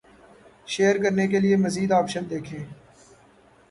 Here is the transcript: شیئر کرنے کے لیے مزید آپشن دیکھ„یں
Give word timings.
شیئر 0.67 0.95
کرنے 1.03 1.25
کے 1.31 1.39
لیے 1.39 1.55
مزید 1.65 1.89
آپشن 1.99 2.23
دیکھ„یں 2.29 2.65